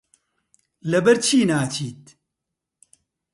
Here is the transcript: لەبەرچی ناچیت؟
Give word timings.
لەبەرچی 0.91 1.39
ناچیت؟ 1.49 2.03